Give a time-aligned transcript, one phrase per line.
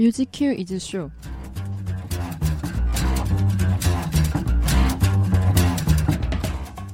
[0.00, 1.10] Music Q is show.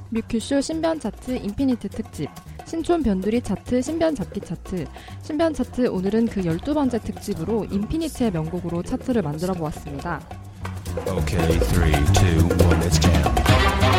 [0.09, 2.29] 뮤큐쇼 신변 차트 인피니트 특집.
[2.65, 4.85] 신촌 변두리 차트 신변 잡기 차트.
[5.21, 10.19] 신변 차트 오늘은 그 12번째 특집으로 인피니트의 명곡으로 차트를 만들어 보았습니다.
[11.07, 13.96] Okay, three, two, one,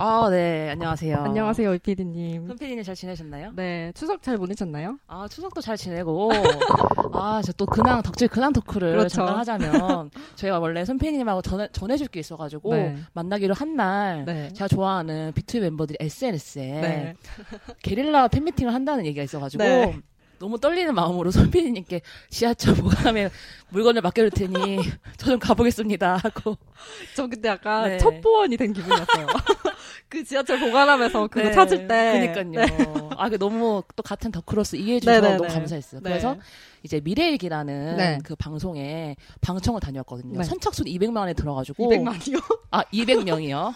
[0.00, 1.16] 아, 네, 안녕하세요.
[1.24, 2.46] 안녕하세요, 이피디님.
[2.46, 3.50] 손PD님 잘 지내셨나요?
[3.56, 4.96] 네, 추석 잘 보내셨나요?
[5.08, 6.30] 아, 추석도 잘 지내고,
[7.14, 9.08] 아, 저 또 근황, 덕질 근황 토크를 그렇죠.
[9.16, 12.96] 잠깐 하자면, 저희가 원래 손PD님하고 전해, 전해줄 게 있어가지고, 네.
[13.12, 14.52] 만나기로 한 날, 네.
[14.52, 17.14] 제가 좋아하는 B2B 멤버들이 SNS에 네.
[17.82, 19.98] 게릴라 팬미팅을 한다는 얘기가 있어가지고, 네.
[20.38, 23.30] 너무 떨리는 마음으로 손PD님께 지하철 보관함에
[23.70, 24.78] 물건을 맡겨줄 테니,
[25.18, 26.16] 저 좀 가보겠습니다.
[26.16, 26.56] 하고,
[27.14, 27.98] 저 그때 약간 네.
[27.98, 29.26] 첩보원이 된 기분이었어요.
[30.08, 32.32] 그 지하철 보관하면서 그거 네, 찾을 때.
[32.34, 33.10] 그니까요.
[33.16, 35.36] 아, 그 너무 또 같은 덕크로스 이해해주셔서.
[35.36, 36.00] 너무 감사했어요.
[36.02, 36.10] 네.
[36.10, 36.36] 그래서
[36.82, 38.18] 이제 미래일기라는 네.
[38.24, 40.38] 그 방송에 방청을 다녀왔거든요.
[40.38, 40.44] 네.
[40.44, 42.60] 선착순 200만에 들어가지고 200만이요?
[42.70, 43.72] 아 200명이요.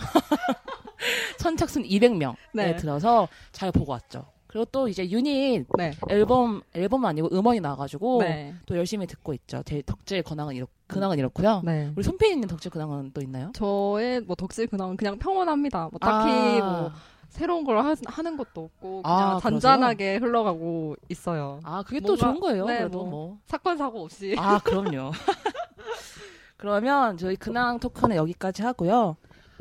[1.38, 2.76] 선착순 200명에 네.
[2.76, 4.24] 들어서 잘 보고 왔죠.
[4.52, 5.92] 그리고 또 이제 유닛 네.
[6.10, 8.54] 앨범 앨범 아니고 음원이 나와가지고 네.
[8.66, 9.62] 또 열심히 듣고 있죠.
[9.64, 11.62] 제 덕질 근황은 이렇 근황은 이렇고요.
[11.64, 11.90] 네.
[11.96, 13.50] 우리 손피디님 덕질 근황은 또 있나요?
[13.54, 15.88] 저의 뭐 덕질 근황은 그냥 평온합니다.
[15.90, 16.92] 뭐 딱히 아, 뭐
[17.30, 21.60] 새로운 걸 하, 하는 것도 없고 그냥 아, 잔잔하게 흘러가고 있어요.
[21.64, 22.66] 아 그게 또 뭔가- 좋은 거예요.
[22.66, 23.08] 네, 그래도 뭐.
[23.10, 23.38] 뭐.
[23.46, 24.36] 사건 사고 없이.
[24.38, 25.12] 아, 그럼요.
[26.58, 29.16] 그러면 저희 근황 토크는 여기까지 하고요.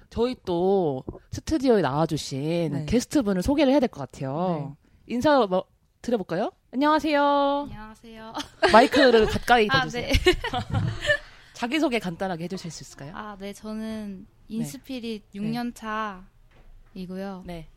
[0.09, 2.85] 저희 또 스튜디오에 나와주신 네.
[2.85, 4.75] 게스트분을 소개를 해야 될 것 같아요.
[5.11, 5.65] 인사 뭐
[6.01, 6.51] 드려볼까요?
[6.73, 7.67] 안녕하세요.
[7.69, 8.33] 안녕하세요.
[8.71, 10.07] 마이크를 가까이 아, 대주세요.
[10.07, 10.13] 네.
[11.53, 13.11] 자기소개 간단하게 해주실 수 있을까요?
[13.13, 13.51] 아, 네.
[13.51, 17.43] 저는 인스피릿 6년 차이고요.
[17.45, 17.67] 네.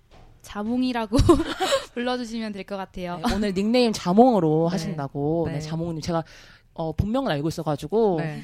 [0.42, 1.16] 자몽이라고
[1.94, 3.16] 불러주시면 될 것 같아요.
[3.26, 4.72] 네, 오늘 닉네임 자몽으로 네.
[4.72, 5.44] 하신다고.
[5.48, 5.54] 네.
[5.54, 5.60] 네.
[5.60, 6.00] 자몽님.
[6.02, 6.22] 제가
[6.74, 8.42] 어, 본명을 알고 있어가지고 네.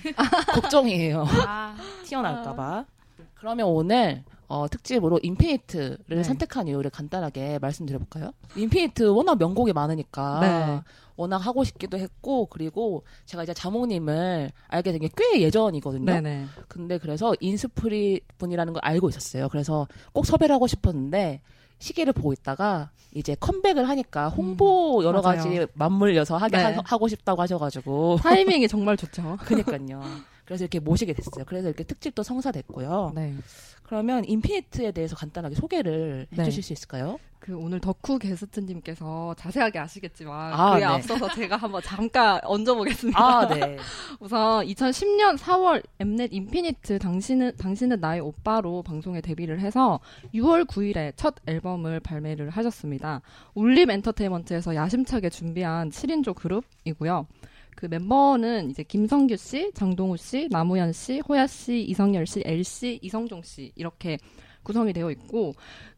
[0.52, 1.24] 걱정이에요.
[1.46, 1.76] 아,
[2.06, 2.86] 튀어나올까봐.
[3.34, 6.22] 그러면 오늘 어, 특집으로 인피니트를 네.
[6.24, 8.32] 선택한 이유를 간단하게 말씀드려볼까요?
[8.56, 10.80] 인피니트 워낙 명곡이 많으니까 네.
[11.14, 16.04] 워낙 하고 싶기도 했고 그리고 제가 이제 자몽님을 알게 된 게 꽤 예전이거든요.
[16.04, 16.46] 네네.
[16.66, 19.48] 근데 그래서 인스피릿 분이라는 걸 알고 있었어요.
[19.50, 21.42] 그래서 꼭 섭외를 하고 싶었는데
[21.78, 25.36] 시기를 보고 있다가 이제 컴백을 하니까 홍보 여러 음, 맞아요.
[25.36, 26.62] 가지 맞물려서 하게 네.
[26.64, 29.36] 하, 하고 싶다고 하셔가지고 타이밍이 정말 좋죠.
[29.46, 30.02] 그니까요.
[30.50, 31.44] 그래서 이렇게 모시게 됐어요.
[31.46, 33.12] 그래서 이렇게 특집도 성사됐고요.
[33.14, 33.36] 네.
[33.84, 36.42] 그러면 인피니트에 대해서 간단하게 소개를 네.
[36.42, 37.20] 해주실 수 있을까요?
[37.38, 40.86] 그 오늘 덕후 게스트님께서 자세하게 아시겠지만 아, 그에 네.
[40.86, 43.16] 앞서서 제가 한번 잠깐 얹어보겠습니다.
[43.16, 43.76] 아, 네.
[44.18, 50.00] 우선 2010년 4월 엠넷 인피니트 당신은 당신은 나의 오빠로 방송에 데뷔를 해서
[50.34, 53.20] 6월 9일에 첫 앨범을 발매를 하셨습니다.
[53.54, 57.28] 울림 엔터테인먼트에서 야심차게 준비한 7인조 그룹이고요.
[57.76, 62.98] 그 멤버는 이제 김성규 씨, 장동우 씨, 남우현 씨, 호야 씨, 이성열 씨, 엘 씨,
[63.02, 64.18] 이성종 씨 이렇게
[64.62, 65.54] 구성이 되어 있고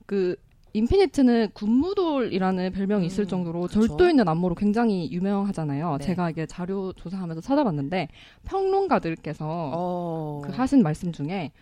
[0.07, 0.37] 그
[0.75, 3.87] 인피니트는 군무돌이라는 별명이 있을 음, 정도로 그쵸.
[3.87, 5.99] 절도 있는 안무로 굉장히 유명하잖아요.
[5.99, 6.05] 네.
[6.05, 8.09] 제가 이게 자료 조사하면서 찾아봤는데
[8.45, 10.43] 평론가들께서 어.
[10.45, 11.53] 그 하신 말씀 중에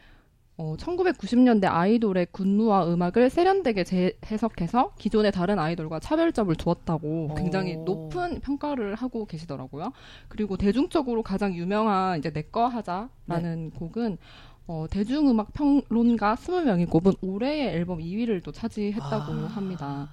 [0.60, 7.84] 어, 1990년대 아이돌의 군무와 음악을 세련되게 재해석해서 기존의 다른 아이돌과 차별점을 두었다고 굉장히 오.
[7.84, 9.92] 높은 평가를 하고 계시더라고요.
[10.28, 14.18] 그리고 대중적으로 가장 유명한 이제 내꺼 하자라는 곡은
[14.66, 19.46] 어, 대중음악 평론가 20명이 꼽은 올해의 앨범 2위를 또 차지했다고 아.
[19.54, 20.10] 합니다.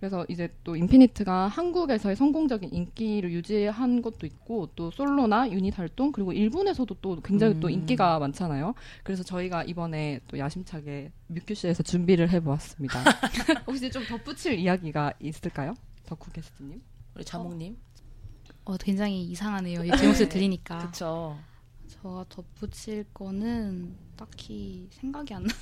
[0.00, 6.32] 그래서 이제 또 인피니트가 한국에서의 성공적인 인기를 유지한 것도 있고 또 솔로나 유닛 활동 그리고
[6.32, 7.72] 일본에서도 또 굉장히 또 음.
[7.72, 8.74] 인기가 많잖아요.
[9.02, 13.02] 그래서 저희가 이번에 또 야심차게 뮤큐씨에서 준비를 해보았습니다.
[13.66, 15.74] 혹시 좀 덧붙일 이야기가 있을까요?
[16.06, 16.80] 덕후 게스트님?
[17.14, 17.76] 우리 자몽님.
[18.64, 19.84] 어, 굉장히 이상하네요.
[19.84, 20.78] 이 제목을 들으니까.
[20.78, 20.92] 그
[22.02, 22.24] 쵸.
[22.28, 25.54] 저 덧붙일 거는 딱히 생각이 안 나.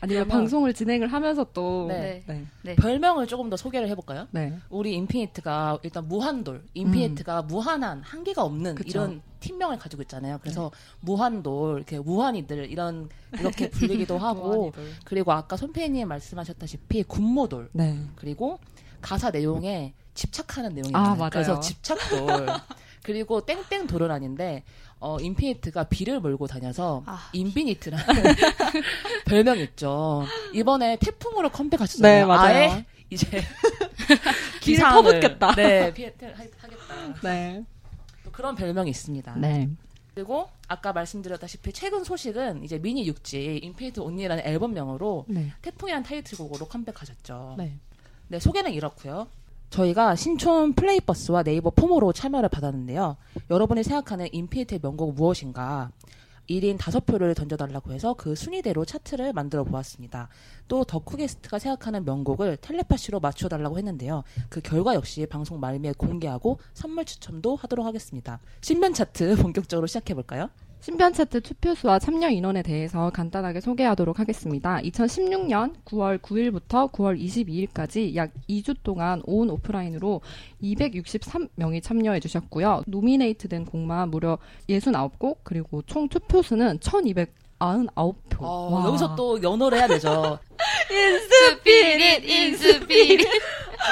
[0.00, 2.22] 아니면 방송을 진행을 하면서 또 네.
[2.26, 2.46] 네.
[2.62, 2.74] 네.
[2.76, 4.28] 별명을 조금 더 소개를 해볼까요?
[4.30, 4.58] 네.
[4.68, 8.74] 우리 인피니트가 일단 무한돌, 인피니트가 무한한 한계가 없는 음.
[8.74, 8.86] 그쵸.
[8.86, 8.90] 네.
[9.04, 10.38] 이런 팀명을 가지고 있잖아요.
[10.40, 10.70] 그래서
[11.00, 13.08] 무한돌, 이렇게 무한이들 이런
[13.38, 14.72] 이렇게 불리기도 하고.
[15.04, 17.98] 그리고 아까 손페이님 말씀하셨다시피 군무돌 네.
[18.16, 18.58] 그리고
[19.00, 21.14] 가사 내용에 집착하는 내용이 아.
[21.14, 21.30] 맞아요.
[21.30, 22.46] 그래서 집착돌
[23.04, 24.64] 그리고 땡땡돌은 아닌데
[24.98, 27.28] 어 인피니트가 비를 몰고 다녀서 아.
[27.34, 28.04] 인비니트라는
[29.26, 30.24] 별명이 있죠.
[30.54, 32.20] 이번에 태풍으로 컴백하셨잖아요.
[32.20, 32.42] 네, 맞아요.
[32.70, 33.28] 아예 이제
[34.00, 34.20] 비를
[34.60, 35.54] 기상을 퍼붓겠다.
[35.54, 37.20] 네, 피, 하- 하겠다.
[37.22, 37.62] 네.
[38.24, 39.36] 또 그런 별명이 있습니다.
[39.36, 39.68] 네.
[40.14, 45.52] 그리고 아까 말씀드렸다시피 최근 소식은 이제 미니 6집 인피니트 Only라는 앨범명으로 네.
[45.60, 47.56] 태풍이라는 타이틀곡으로 컴백하셨죠.
[47.58, 47.76] 네.
[48.28, 49.26] 네, 소개는 이렇고요.
[49.74, 53.16] 저희가 신촌 플레이버스와 네이버 폼으로 참여를 받았는데요.
[53.50, 55.90] 여러분이 생각하는 인피니트의 명곡 무엇인가?
[56.48, 60.28] 1인 5표를 던져달라고 해서 그 순위대로 차트를 만들어 보았습니다.
[60.68, 64.22] 또 덕후게스트가 생각하는 명곡을 텔레파시로 맞춰달라고 했는데요.
[64.48, 68.38] 그 결과 역시 방송 말미에 공개하고 선물 추첨도 하도록 하겠습니다.
[68.60, 70.50] 신변 차트 본격적으로 시작해볼까요?
[70.84, 74.80] 신변 차트 투표수와 참여 인원에 대해서 간단하게 소개하도록 하겠습니다.
[74.82, 80.20] 2016년 9월 9일부터 9월 22일까지 약 2주 동안 온 오프라인으로
[80.62, 82.82] 263명이 참여해 주셨고요.
[82.86, 84.36] 노미네이트된 곡만 무려
[84.68, 88.40] 69곡, 그리고 총 투표수는 1299표.
[88.40, 90.38] 어, 여기서 또 연호를 해야 되죠.
[90.90, 93.26] 인스피릿 인스피릿.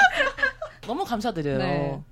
[0.87, 1.57] 너무 감사드려요.
[1.57, 2.03] 네.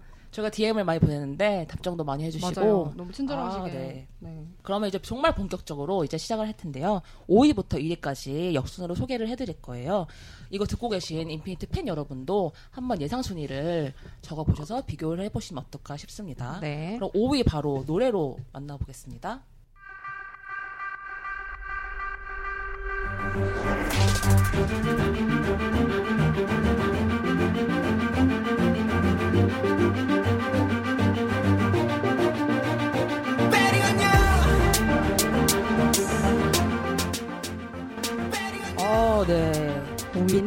[0.40, 2.92] 저희가 DM을 많이 보냈는데 답장도 많이 해주시고 맞아요.
[2.96, 3.62] 너무 친절하시게.
[3.62, 4.08] 아, 네.
[4.18, 4.46] 네.
[4.62, 7.02] 그러면 이제 정말 본격적으로 이제 시작을 할 텐데요.
[7.28, 10.06] 5위부터 1위까지 역순으로 소개를 해드릴 거예요.
[10.50, 13.92] 이거 듣고 계신 인피니트 팬 여러분도 한번 예상 순위를
[14.22, 16.58] 적어 보셔서 비교를 해보시면 어떨까 싶습니다.
[16.60, 16.96] 네.
[16.96, 19.44] 그럼 5위 바로 노래로 만나보겠습니다.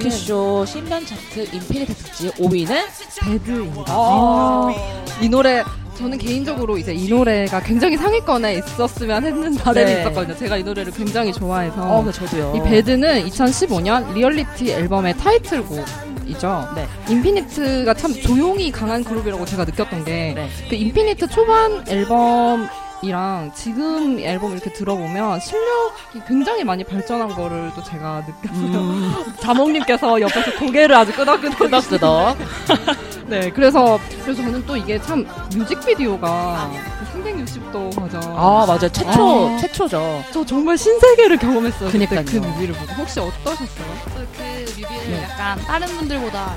[0.03, 2.75] 5위는 뮤큐쇼 신변 차트 인피니트 특집 5위는
[3.21, 3.85] Bad입니다.
[3.87, 4.73] 아.
[5.21, 5.63] 이 노래
[5.97, 10.01] 저는 개인적으로 이제 이 노래가 굉장히 상위권에 있었으면 했는 바람이 네.
[10.01, 10.35] 있었거든요.
[10.37, 12.53] 제가 이 노래를 굉장히 좋아해서 어, 네, 저도요.
[12.55, 16.69] 이 Bad는 2015년 리얼리티 앨범의 타이틀곡이죠.
[16.75, 16.87] 네.
[17.09, 20.49] 인피니트가 참 조용히 강한 그룹이라고 제가 느꼈던 게 네.
[20.67, 22.67] 그 인피니트 초반 앨범
[23.03, 28.79] 이랑 지금 앨범 이렇게 들어보면 실력이 굉장히 많이 발전한 거를 또 제가 느꼈어요.
[28.79, 32.37] 음, 자몽님께서 옆에서 고개를 아주 끄덕끄덕 끄덕끄덕.
[33.27, 36.71] 네, 그래서 그래서 저는 또 이게 참 뮤직비디오가
[37.13, 38.21] 360도 버전.
[38.35, 38.89] 아, 맞아요.
[38.89, 39.57] 최초, 아.
[39.57, 40.23] 최초죠.
[40.31, 41.89] 저 정말 신세계를 경험했어요.
[41.91, 42.25] 그때 그니까요.
[42.25, 43.85] 그 뮤비를 보고 혹시 어떠셨어요?
[44.15, 45.23] 그 뮤비를 네.
[45.23, 46.55] 약간 다른 분들보다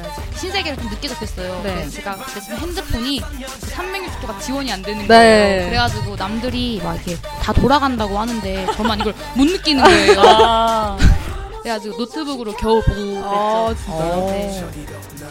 [0.00, 1.60] 뭐야 신세계를 좀 늦게 접했어요.
[1.62, 1.74] 네.
[1.74, 1.88] 네.
[1.88, 5.06] 제가 그때 지금 핸드폰이 360도가 지원이 안 되는 네.
[5.08, 5.66] 거예요.
[5.68, 10.20] 그래가지고 남들이 막 이렇게 다 돌아간다고 하는데 저만 이걸 못 느끼는 거예요.
[10.20, 10.98] 아,
[11.62, 13.74] 그래가지고 노트북으로 겨우 보고 그랬죠.
[13.84, 14.26] 진짜요?
[14.30, 14.62] 네.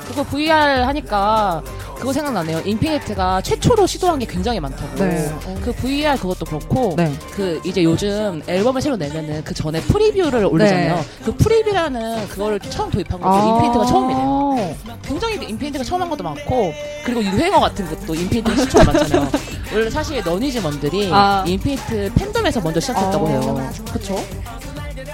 [0.07, 1.61] 그거 VR 하니까
[2.03, 2.59] 그거 생각나네요.
[2.65, 5.05] 인피니트가 최초로 시도한 게 굉장히 많다고.
[5.05, 5.33] 네.
[5.61, 7.09] 그 VR 그것도 그렇고 네.
[7.31, 10.95] 그 이제 요즘 앨범을 새로 내면은 그 전에 프리뷰를 올리잖아요.
[10.97, 11.01] 네.
[11.23, 13.55] 그 프리뷰라는 그거를 처음 도입한 것도 아.
[13.55, 14.75] 인피니트가 처음이래요.
[15.01, 16.73] 굉장히 인피니트가 처음 한 것도 많고
[17.05, 19.31] 그리고 유행어 같은 것도 인피니트 시초가 많잖아요.
[19.73, 21.45] 원래 사실 너니즈먼들이 아.
[21.47, 23.29] 인피니트 팬덤에서 먼저 시작했다고 아.
[23.29, 23.71] 해요.
[23.93, 24.21] 그렇죠?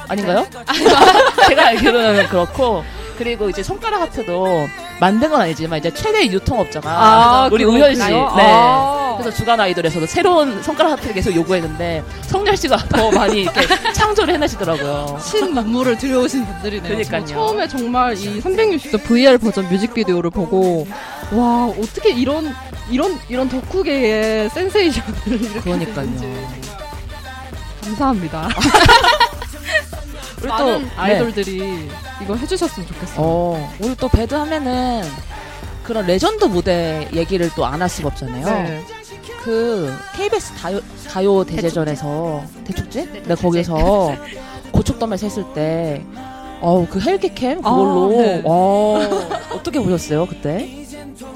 [0.08, 0.44] 아닌가요?
[1.48, 2.84] 제가 알기로는 그렇고
[3.20, 4.68] 그리고 이제 손가락 하트도
[5.00, 7.64] 만든 건 아니지만 이제 최대 유통업자가 아, 우리.
[7.64, 8.02] 우현 씨.
[8.02, 8.14] 네.
[8.14, 9.16] 아.
[9.18, 13.62] 그래서 주간 아이돌에서도 새로운 손가락 하트를 계속 요구했는데 성렬 씨가 더 많이 이렇게
[13.94, 15.20] 창조를 해내시더라고요.
[15.22, 16.84] 신 눈물을 들여오신 분들이네요.
[16.90, 17.26] 그러니까요.
[17.26, 20.88] 저 처음에 정말 이 360도 VR 버전 뮤직비디오를 보고
[21.32, 22.54] 와 어떻게 이런
[22.90, 26.10] 이런 이런 덕후계의 센세이션을 이렇게 그러니까요.
[27.84, 28.50] 감사합니다.
[30.42, 30.92] 우리 많은 네.
[30.96, 31.90] 아이돌들이
[32.22, 33.18] 이거 해주셨으면 좋겠어요.
[33.18, 35.04] 어, 우리 또 Bad 하면은
[35.84, 38.46] 그런 레전드 무대 얘기를 또 안 할 수가 없잖아요.
[38.46, 38.84] 네.
[39.44, 43.06] 그 KBS 가요, 가요 대제전에서 대축제?
[43.06, 43.36] 네, 네, 대축제.
[43.42, 44.14] 거기서
[44.72, 46.04] 고척돔에서 했을 때
[46.62, 48.42] 어우 그 헬기캠 그걸로 아, 네.
[48.46, 49.00] 어,
[49.52, 50.86] 어떻게 보셨어요 그때?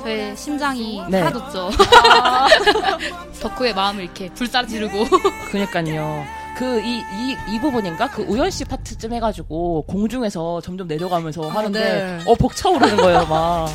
[0.04, 1.20] 저의 심장이 네.
[1.20, 1.70] 사라졌죠.
[3.42, 5.06] 덕후의 마음을 이렇게 불사르 지르고
[5.50, 6.26] 그니까요.
[6.58, 12.20] 그 이 이 이 부분인가 그 우연 씨 파트쯤 해가지고 공중에서 점점 내려가면서 하는데 네.
[12.26, 13.70] 어 벅차오르는 거예요 막.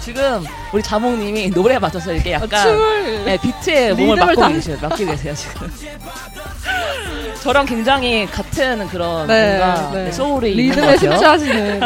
[0.00, 4.76] 지금 우리 자몽님이 노래에 맞춰서 이렇게 약간 아, 춤을 네, 비트에 몸을 맡고 당- 계세요.
[4.82, 5.70] 맡기고 계세요, 지금.
[7.42, 10.12] 저랑 굉장히 같은 그런 네, 뭔가 네.
[10.12, 10.98] 소울이 있는 것 리듬에.
[10.98, 11.80] 심취하시는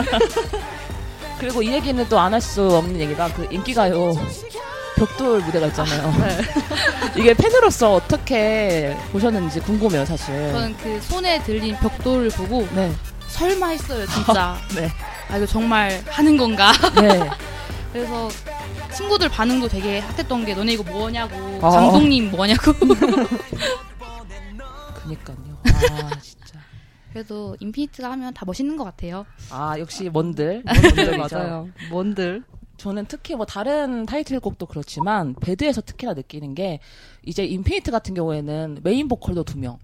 [1.38, 4.14] 그리고 이 얘기는 또 안 할 수 없는 얘기가 그 인기가요.
[4.96, 6.10] 벽돌 무대가 있잖아요.
[6.18, 6.38] 네.
[7.20, 10.34] 이게 팬으로서 어떻게 보셨는지 궁금해요, 사실.
[10.52, 12.92] 저는 그 손에 들린 벽돌을 보고 네,
[13.28, 14.56] 설마 했어요 진짜.
[14.74, 14.90] 네,
[15.28, 16.72] 아 이거 정말 하는 건가?
[17.00, 17.30] 네.
[17.92, 18.28] 그래서
[18.94, 21.70] 친구들 반응도 되게 핫했던 게 너네 이거 뭐냐고 아.
[21.70, 22.72] 감독님 뭐냐고
[25.02, 25.36] 그니까요.
[25.64, 26.58] 아, 진짜.
[27.12, 30.62] 그래도 인피니트가 하면 다 멋있는 것 같아요 아, 역시 뭔들.
[30.64, 31.36] 네, 뭔들이죠.
[31.36, 31.68] 맞아요.
[31.90, 32.42] 뭔들
[32.76, 36.80] 저는 특히 뭐 다른 타이틀곡도 그렇지만 Bad에서 특히나 느끼는 게
[37.24, 39.78] 이제 인피니트 같은 경우에는 메인 보컬도 두 명,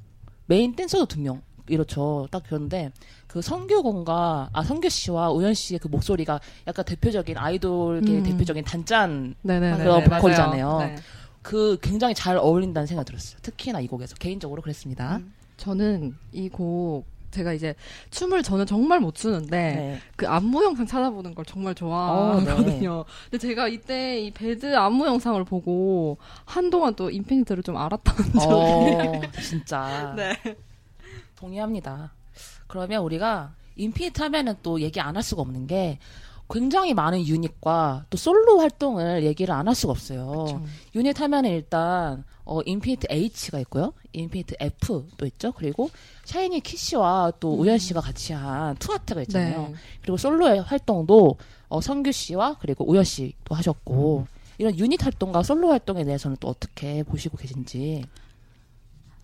[0.46, 1.42] 메인 댄서도 두 명.
[1.68, 2.26] 이렇죠.
[2.32, 2.90] 딱 그런데
[3.28, 8.22] 그 성규군과 아 성규 씨와 우현 씨의 그 목소리가 약간 대표적인 아이돌계 음.
[8.24, 9.78] 대표적인 단짠 네네.
[9.78, 10.78] 그런 보컬이잖아요.
[10.80, 10.96] 네.
[11.40, 13.38] 그 굉장히 잘 어울린다는 생각이 들었어요.
[13.42, 15.16] 특히나 이 곡에서 개인적으로 그랬습니다.
[15.18, 15.32] 음.
[15.56, 17.74] 저는 이 곡 제가 이제
[18.10, 20.00] 춤을 저는 정말 못 추는데 네.
[20.16, 23.04] 그 안무 영상 찾아보는 걸 정말 좋아하거든요.
[23.30, 29.20] 근데 제가 이때 이 Bad 안무 영상을 보고 한동안 또 인피니트를 좀 앓았던 적이 어,
[29.42, 30.14] 진짜.
[30.16, 30.36] 네.
[31.36, 32.12] 동의합니다.
[32.66, 35.98] 그러면 우리가 인피니트 하면은 또 얘기 안 할 수가 없는 게
[36.52, 40.26] 굉장히 많은 유닛과 또 솔로 활동을 얘기를 안 할 수가 없어요.
[40.26, 40.64] 그렇죠.
[40.94, 43.94] 유닛 하면은 일단 어 인피니트 H가 있고요.
[44.12, 45.52] 인피니트 F도 있죠.
[45.52, 45.88] 그리고
[46.24, 49.68] 샤이니 키씨와 또 우현 씨가 같이 한 투하트가 있잖아요.
[49.68, 49.74] 네.
[50.02, 51.36] 그리고 솔로의 활동도
[51.68, 54.26] 어, 성규 씨와 그리고 우현 씨도 하셨고
[54.58, 58.04] 이런 유닛 활동과 솔로 활동에 대해서는 또 어떻게 보시고 계신지.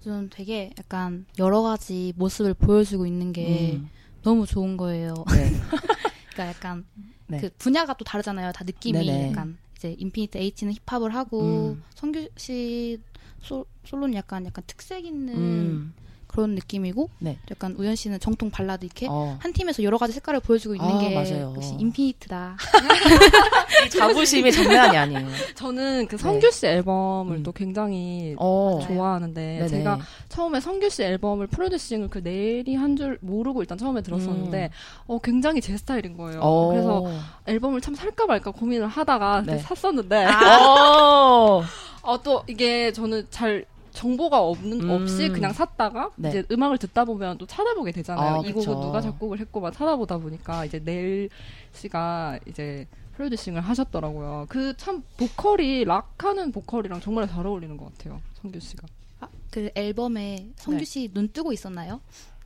[0.03, 3.91] 저는 되게 약간 여러 가지 모습을 보여주고 있는 게 음,
[4.23, 5.13] 너무 좋은 거예요.
[5.31, 5.53] 네.
[6.39, 6.87] 그러니까 약간
[7.27, 7.41] 네.
[7.41, 8.53] 그 분야가 또 다르잖아요.
[8.53, 9.31] 다 느낌이 네네.
[9.31, 11.83] 약간 이제 인피니트 H는 힙합을 하고 음.
[11.95, 13.01] 성규 씨
[13.41, 15.95] 솔, 솔로는 약간 약간 특색 있는 음,
[16.29, 17.39] 그런 느낌이고 네.
[17.51, 20.99] 약간 우연 씨는 정통 발라드 이렇게 어, 한 팀에서 여러 가지 색깔을 보여주고 있는 아,
[21.01, 21.55] 게 맞아요.
[21.57, 22.57] 역시 인피니트다.
[23.97, 25.29] 자부심이 장난이 아니에요.
[25.55, 27.43] 저는 그 성규 씨 앨범을 음.
[27.43, 29.69] 또 굉장히 어, 좋아하는데 네네.
[29.69, 34.71] 제가 처음에 성규 씨 앨범을 프로듀싱을 그 내일이 한 줄 모르고 일단 처음에 들었었는데
[35.07, 36.39] 어 굉장히 제 스타일인 거예요.
[36.41, 36.43] 음.
[36.43, 36.69] 어.
[36.69, 37.05] 그래서
[37.47, 39.59] 앨범을 참 살까 말까 고민을 하다가 네.
[39.59, 41.63] 샀었는데 어.
[42.03, 43.65] 어, 또 이게 저는 잘
[43.99, 44.91] 정보가 없는 음.
[44.91, 46.29] 없이 그냥 샀다가 네.
[46.29, 48.37] 이제 음악을 듣다 보면 또 찾아보게 되잖아요.
[48.37, 48.53] 아, 이.
[48.53, 51.29] 곡은 누가 작곡을 했고 막 찾아보다 보니까 이제 네일
[51.73, 52.87] 씨가 이제
[53.17, 54.47] 프로듀싱을 하셨더라고요.
[54.49, 58.21] 그 참 보컬이 락하는 보컬이랑 정말 잘 어울리는 것 같아요.
[58.41, 58.87] 성규 씨가.
[59.21, 60.85] 아, 그 앨범에 성규 네.
[60.85, 62.01] 씨눈 뜨고 있었나요?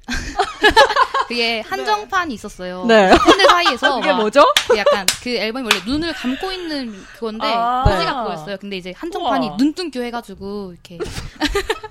[1.28, 2.84] 그게 한정판이 있었어요.
[2.86, 3.08] 네.
[3.08, 4.44] 팬들 사이에서 이게 막 뭐죠?
[4.68, 7.84] 그 약간 그 앨범이 원래 눈을 감고 있는 그건데 아.
[7.84, 8.56] 포즈가 그거였어요.
[8.58, 9.56] 근데 이제 한정판이 우와.
[9.56, 10.98] 눈뜬 교 해가지고 이렇게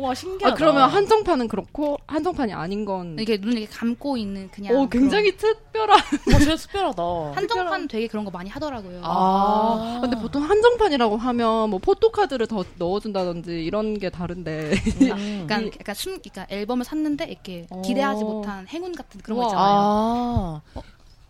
[0.00, 0.54] 와 신기하다.
[0.54, 5.36] 아, 그러면 한정판은 그렇고 한정판이 아닌 건 이렇게 눈을 이렇게 감고 있는 그냥 오, 굉장히
[5.36, 5.98] 특별한.
[5.98, 6.96] 어, 진짜 특별하다.
[6.96, 9.00] 그런- 한정판 되게 그런 거 많이 하더라고요.
[9.04, 9.98] 아.
[10.00, 14.72] 근데 보통 한정판이라고 하면 뭐 포토카드를 더 넣어준다든지 이런 게 다른데.
[15.02, 15.46] 음.
[15.50, 17.82] 약간 약간 숨, 그러니까 앨범을 샀는데 이렇게 어.
[17.82, 19.44] 기대하지 못한 행운 같은 그런 거.
[19.44, 19.66] 있잖아요.
[19.68, 20.62] 아.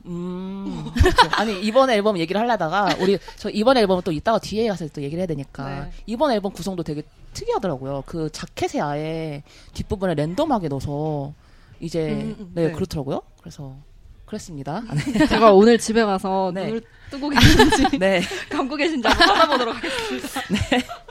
[0.07, 0.91] 음.
[1.37, 5.21] 아니 이번 앨범 얘기를 하려다가 우리 저 이번 앨범은 또 이따가 뒤에 가서 또 얘기를
[5.21, 5.91] 해야 되니까 네.
[6.07, 7.03] 이번 앨범 구성도 되게
[7.35, 8.05] 특이하더라고요.
[8.07, 9.43] 그 자켓에 아예
[9.75, 11.33] 뒷부분에 랜덤하게 넣어서
[11.81, 12.73] 이제 음, 음, 네, 네.
[12.73, 13.23] 그렇더라고요.
[13.41, 13.77] 그래서
[14.27, 14.83] 그랬습니다.
[15.29, 16.67] 제가 오늘 집에 가서 네.
[16.67, 18.23] 눈을 뜨고 계신지 네.
[18.49, 20.29] 감고 계신지 한번 찾아보도록 하겠습니다.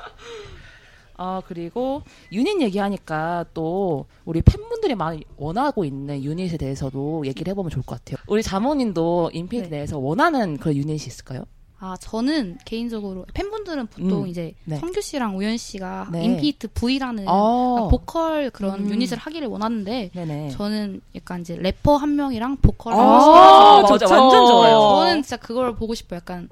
[1.22, 7.84] 아 그리고 유닛 얘기하니까 또 우리 팬분들이 많이 원하고 있는 유닛에 대해서도 얘기를 해보면 좋을
[7.86, 8.24] 것 같아요.
[8.28, 9.78] 우리 자모님도 인피니트 네.
[9.80, 11.44] 내에서 원하는 그런 유닛이 있을까요?
[11.82, 14.78] 아 저는 개인적으로 팬분들은 보통 음, 이제 네.
[14.78, 16.24] 성규 씨랑 우현 씨가 네.
[16.24, 18.90] 인피니트 V라는 아, 보컬 그런 음.
[18.90, 20.50] 유닛을 하기를 원하는데 네네.
[20.52, 24.16] 저는 약간 이제 래퍼 한 명이랑 보컬 한 아, 명씩 맞아.
[24.16, 24.80] 완전 좋아요.
[24.80, 26.18] 저는 진짜 그걸 보고 싶어요.
[26.18, 26.48] 약간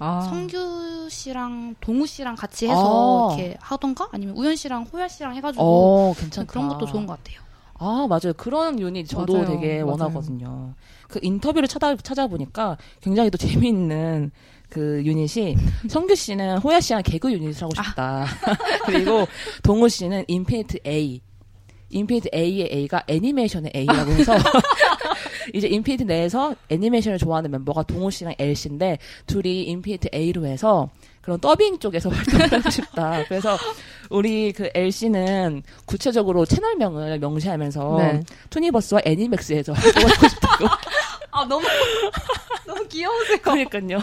[0.00, 3.34] 아, 성규 씨랑 동우 씨랑 같이 해서 아.
[3.34, 6.14] 이렇게 하던가 아니면 우현 씨랑 호야 씨랑 해가지고 어.
[6.46, 7.40] 그런 것도 좋은 것 같아요.
[7.80, 8.32] 아, 맞아요.
[8.36, 9.46] 그런 유닛 저도 맞아요.
[9.46, 9.80] 되게.
[9.80, 10.74] 원하거든요.
[11.08, 14.30] 그 인터뷰를 찾아, 찾아보니까 굉장히 또 재미있는
[14.68, 15.56] 그 유닛이
[15.88, 18.26] 성규 씨는 호야 씨랑 개그 유닛을 하고 싶다.
[18.84, 19.26] 그리고
[19.62, 21.22] 동우 씨는 인피니트 A.
[21.90, 24.34] 인피니트 A의 A가 애니메이션의 A라고 해서
[25.54, 30.90] 이제 인피니트 내에서 애니메이션을 좋아하는 멤버가 동우 씨랑 L 씨인데 둘이 인피니트 A로 해서
[31.20, 33.24] 그런 더빙 쪽에서 활동을 하고 싶다.
[33.28, 33.56] 그래서
[34.10, 38.22] 우리 그 L 씨는 구체적으로 채널명을 명시하면서 네.
[38.50, 40.66] 투니버스와 애니맥스에서 활동하고 싶다고.
[41.30, 41.66] 아 너무
[42.66, 43.38] 너무 귀여우세요.
[43.42, 43.98] 그러니까요.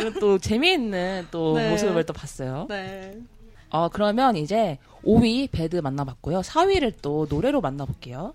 [0.00, 1.70] 이런 또 재미있는 또 네.
[1.70, 2.66] 모습을 또 봤어요.
[2.68, 3.14] 네.
[3.70, 6.40] 어, 그러면 이제 5위 배드 만나봤고요.
[6.40, 8.32] 4위를 또 노래로 만나볼게요.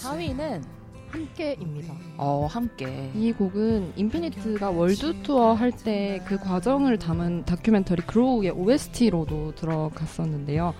[0.00, 0.62] 4위는
[1.10, 1.92] 함께입니다.
[2.18, 3.10] 어, 함께.
[3.16, 10.72] 이 곡은 인피니트가 월드 투어 할 때 그 과정을 담은 다큐멘터리 Grow의 OST로도 들어갔었는데요.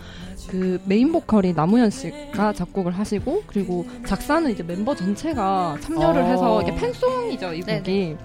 [0.48, 6.26] 그 메인 보컬이 남우현 씨가 작곡을 하시고 그리고 작사는 이제 멤버 전체가 참여를 어.
[6.26, 7.78] 해서 이게 팬송이죠 이 네네.
[7.80, 8.16] 곡이.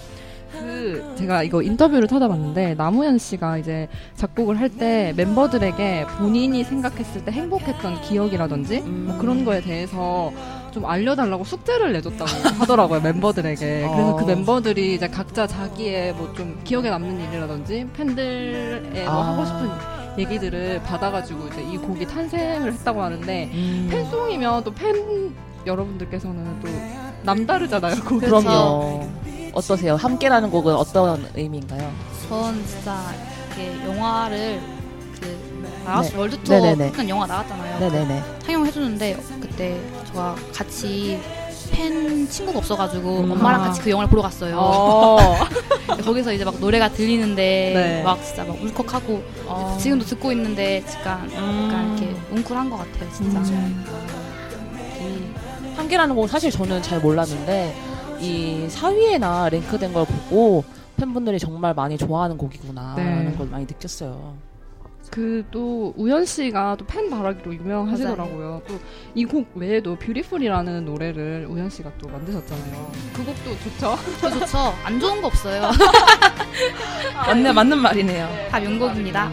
[0.52, 7.32] 그 제가 이거 인터뷰를 찾아봤는데 남우현 씨가 이제 작곡을 할 때 멤버들에게 본인이 생각했을 때
[7.32, 10.32] 행복했던 기억이라든지 뭐 그런 거에 대해서
[10.76, 12.30] 좀 알려달라고 숙제를 내줬다고
[12.60, 13.66] 하더라고요 멤버들에게.
[13.88, 14.16] 그래서 어.
[14.18, 19.28] 그 멤버들이 이제 각자 자기의 뭐 좀 기억에 남는 일이라든지 팬들의 뭐 아.
[19.32, 19.70] 하고 싶은
[20.20, 23.88] 얘기들을 받아가지고 이제 이 곡이 탄생을 했다고 하는데 음.
[23.90, 25.34] 팬송이면 또 팬
[25.66, 26.68] 여러분들께서는 또
[27.24, 27.96] 남다르잖아요.
[28.04, 28.26] 곡이.
[28.26, 28.46] 그렇죠.
[28.46, 29.08] 그럼요.
[29.54, 29.96] 어떠세요?
[29.96, 31.90] 함께라는 곡은 어떤 의미인가요?
[32.28, 33.00] 전 진짜
[33.56, 34.60] 이렇게 영화를
[35.86, 36.18] 그 마라스 네.
[36.18, 36.92] 월드 투어 네네네.
[36.92, 37.80] 끝난 영화 나왔잖아요.
[37.80, 38.24] 네네네.
[38.44, 41.22] 상영해주는데 그때 저가 같이
[41.72, 43.32] 팬 친구가 없어가지고 음.
[43.32, 43.66] 엄마랑 아.
[43.68, 44.58] 같이 그 영화를 보러 갔어요.
[44.60, 45.18] 어.
[46.04, 48.04] 거기서 이제 막 노래가 들리는데 네.
[48.04, 49.78] 막 진짜 막 울컥하고 어.
[49.80, 53.40] 지금도 듣고 있는데 약간 약간 이렇게 웅크한 것 같아요, 진짜.
[53.40, 53.86] 음.
[55.02, 57.76] 이 함께라는 곡 사실 저는 잘 몰랐는데
[58.20, 60.64] 이 4위에나 랭크된 걸 보고
[60.98, 63.38] 팬분들이 정말 많이 좋아하는 곡이구나라는 네.
[63.38, 64.34] 걸 많이 느꼈어요.
[65.12, 68.62] 그 또 우연 씨가 또 팬 바라기로 유명하시더라고요.
[68.68, 68.76] 또
[69.16, 72.92] 이 곡 외에도 뷰티풀이라는 노래를 우연 씨가 또 만드셨잖아요.
[73.14, 73.96] 그 곡도 좋죠.
[74.20, 74.58] 저 좋죠.
[74.84, 75.72] 안 좋은 거 없어요.
[77.28, 78.30] 맞네, 맞는 말이네요.
[78.50, 79.32] 다 명곡입니다.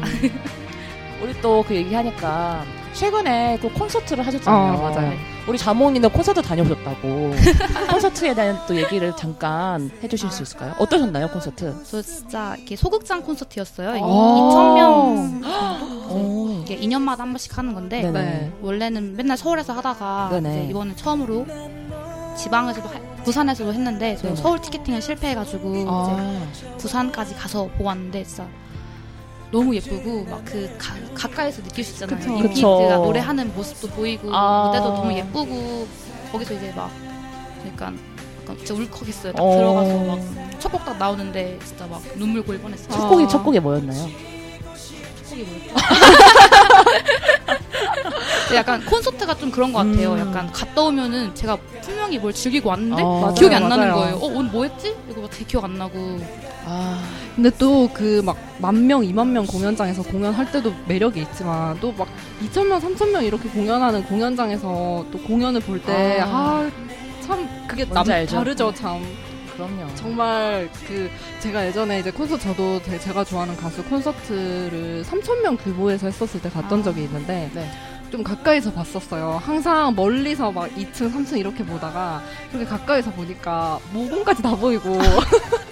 [1.23, 4.75] 우리 또 그 얘기하니까 최근에 그 콘서트를 하셨잖아요.
[4.75, 5.13] 어, 맞아요.
[5.49, 7.33] 우리 자몽님도 콘서트 다녀오셨다고.
[7.91, 10.75] 콘서트에 대한 또 얘기를 잠깐 해주실 수 있을까요?
[10.79, 11.75] 어떠셨나요, 콘서트?
[11.85, 14.01] 저 진짜 이렇게 소극장 콘서트였어요.
[14.01, 14.51] 오.
[14.53, 16.63] 2,000명 오.
[16.63, 18.21] 이게 2년마다 한 번씩 하는 건데 네네.
[18.21, 18.53] 네.
[18.63, 20.31] 원래는 맨날 서울에서 하다가.
[20.39, 21.45] 이제 이번에 처음으로
[22.37, 24.37] 지방에서도 하- 부산에서도 했는데 저희 네네.
[24.37, 26.47] 서울 티켓팅을 실패해가지고 이제 아,
[26.79, 28.47] 부산까지 가서 보고 왔는데 진짜
[29.53, 30.69] 너무 예쁘고 막 그
[31.15, 32.19] 가까이서 느낄 수 있잖아요.
[32.19, 32.31] 그쵸.
[32.37, 32.97] 인피니트가.
[32.97, 34.67] 노래하는 모습도 보이고 아.
[34.69, 35.87] 무대도 너무 예쁘고
[36.33, 36.91] 거기서 이제 막
[37.69, 37.99] 약간
[38.43, 39.33] 약간 진짜 울컥했어요.
[39.35, 39.57] 딱 어.
[39.57, 40.19] 들어가서 막
[40.59, 42.89] 첫 곡 딱 나오는데 진짜 막 눈물 고일 뻔했어요.
[42.91, 43.09] 첫 아.
[43.09, 44.09] 곡이 첫 곡이 뭐였나요?
[45.23, 45.75] 첫 곡이 뭐였죠?
[48.55, 50.13] 약간 콘서트가 좀 그런 것 같아요.
[50.13, 50.19] 음.
[50.19, 53.21] 약간 갔다 오면은 제가 분명히 뭘 즐기고 왔는데 어.
[53.21, 54.01] 맞아요, 기억이 안 나는 맞아요.
[54.01, 54.17] 거예요.
[54.17, 54.95] 어, 오늘 뭐 했지?
[55.11, 56.21] 이거 막 되게 기억 안 나고.
[56.65, 57.03] 아,
[57.35, 62.07] 근데 또 그 막 만 명, 이만 명 공연장에서 공연할 때도 매력이 있지만 또막
[62.45, 66.71] 2천 명, 3천 명 이렇게 공연하는 공연장에서 또 공연을 볼때 아.
[67.21, 68.37] 아참 그게 남 알죠?
[68.37, 69.03] 다르죠 참
[69.57, 69.93] 그럼요.
[69.97, 76.07] 정말 그 제가 예전에 이제 콘서트 저도 제- 제가 좋아하는 가수 콘서트를 3천 명 규모에서
[76.07, 76.83] 했었을 때 갔던 아.
[76.85, 77.69] 적이 있는데 네.
[78.13, 79.41] 좀 가까이서 봤었어요.
[79.45, 84.99] 항상 멀리서 막 2층, 3층 이렇게 보다가 그렇게 가까이서 보니까 모공까지 다 보이고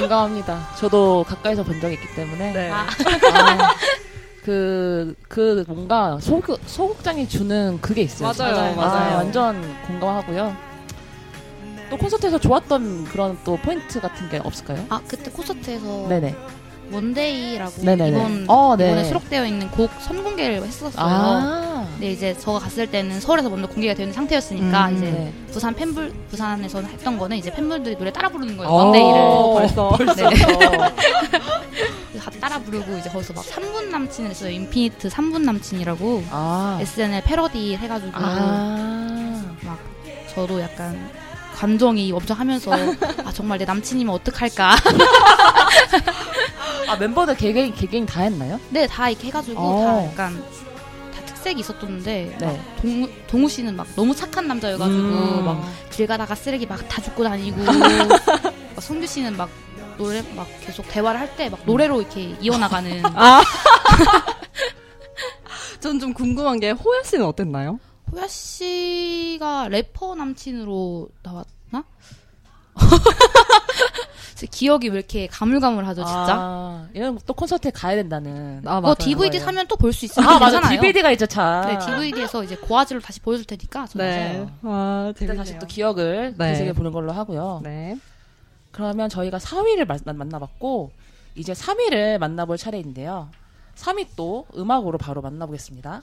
[0.00, 0.68] 공감합니다.
[0.78, 2.52] 저도 가까이서 본 적이 있기 때문에.
[2.52, 2.70] 네.
[2.70, 2.86] 아.
[3.32, 3.74] 아,
[4.44, 8.32] 그, 그 뭔가 소극, 소극장이 주는 그게 있어요.
[8.36, 8.74] 맞아요.
[8.74, 9.14] 맞아요.
[9.14, 10.68] 아, 완전 공감하고요.
[11.90, 14.84] 또 콘서트에서 좋았던 그런 또 포인트 같은 게 없을까요?
[14.90, 16.36] 아 그때 콘서트에서 네네.
[16.92, 18.08] One Day라고 네네네.
[18.10, 18.86] 이번 어, 네.
[18.86, 20.92] 이번에 수록되어 있는 곡 선공개를 했었어요.
[20.98, 21.77] 아.
[21.98, 25.32] 근데 이제 저가 갔을 때는 서울에서 먼저 공개가 되는 상태였으니까 음, 이제 네.
[25.50, 28.70] 부산 팬분 부산에서 했던 거는 이제 팬분들이 노래 따라 부르는 거예요.
[28.70, 29.20] 어, One Day를
[29.74, 30.30] 벌써 네.
[32.20, 34.50] 다 따라 부르고 이제 거기서 막 3분 남친을 했어요.
[34.50, 36.78] 인피니트 3분 남친이라고 아.
[36.80, 39.42] SNL 패러디 해가지고 아.
[39.62, 39.78] 막
[40.32, 41.10] 저도 약간
[41.56, 42.70] 감정이 엄청 하면서
[43.26, 44.76] 아 정말 내 남친이면 어떡할까
[46.86, 48.60] 아, 멤버들 개개인, 개개인 다 했나요?
[48.70, 49.84] 네다 이렇게 해가지고 어.
[49.84, 50.44] 다 약간
[51.38, 52.46] 다 특색이 있었던데 네.
[52.46, 55.44] 막 동우, 동우 씨는 막 너무 착한 남자여가지고 음.
[55.44, 59.48] 막길 가다가 쓰레기 막 다 줍고 다니고 막 성규 씨는 막
[59.96, 63.42] 노래 막 계속 대화를 할 때 막 노래로 이렇게 이어나가는 아.
[65.80, 67.78] 전 좀 궁금한 게 호야 씨는 어땠나요?
[68.12, 71.84] 호야 씨가 래퍼 남친으로 나왔나?
[74.38, 76.36] 제 기억이 왜 이렇게 가물가물하죠, 진짜?
[76.38, 78.62] 아, 이런 또 콘서트에 가야 된다는.
[78.64, 79.44] 아, 그거 DVD 거예요.
[79.44, 80.60] 사면 또 볼 수 있으니까 아, 맞아.
[80.68, 81.66] DVD가 있죠, 참.
[81.66, 83.86] 네, DVD에서 이제 고화질로 다시 보여줄 테니까.
[83.96, 84.46] 네.
[84.62, 85.44] 아, 그때 재밌네요.
[85.44, 86.52] 다시 또 기억을 네.
[86.52, 87.62] 되새겨 보는 걸로 하고요.
[87.64, 87.98] 네.
[88.70, 90.92] 그러면 저희가 4위를 만나봤고
[91.34, 93.30] 이제 3위를 만나볼 차례인데요.
[93.74, 96.02] 3위 또 음악으로 바로 만나보겠습니다.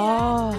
[0.00, 0.52] 아,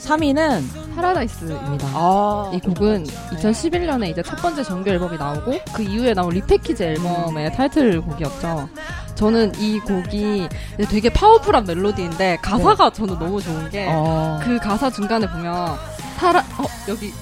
[0.00, 1.88] 3위는 파라다이스입니다.
[1.92, 7.52] 아, 이 곡은 2011년에 이제 첫 번째 정규 앨범이 나오고 그 이후에 나온 리패키지 앨범의
[7.52, 8.68] 타이틀곡이었죠.
[9.14, 10.48] 저는 이 곡이
[10.88, 14.38] 되게 파워풀한 멜로디인데 가사가 저는 너무 좋은 게 어.
[14.42, 15.76] 그 가사 중간에 보면
[16.16, 17.12] 사랑 어 여기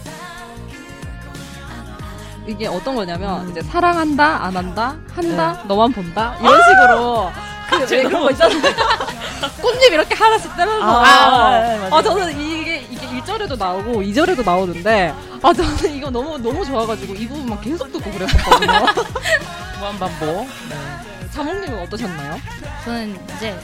[2.47, 7.56] 이게 어떤 거냐면 이제 사랑한다 안 한다 한다 너만 본다 이런 식으로 그
[7.91, 8.61] 왜 그런 거 있잖아요
[9.61, 11.95] 꽃잎 이렇게 하나씩 떼면서 아, 네, 맞아요.
[11.95, 17.29] 아 저는 이게 이게 1절에도 나오고 2절에도 나오는데 아 저는 이거 너무 너무 좋아가지고 이
[17.29, 18.73] 부분만 계속 듣고 그랬었거든요
[19.79, 20.49] 무한반복.
[20.71, 20.77] 네.
[21.33, 22.41] 자몽님은 어떠셨나요?
[22.85, 23.55] 저는 이제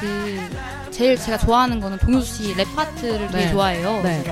[0.00, 0.40] 그
[0.90, 3.52] 제일 제가 좋아하는 거는 동효수 씨랩 파트를 되게 네.
[3.52, 4.00] 좋아해요.
[4.02, 4.24] 네.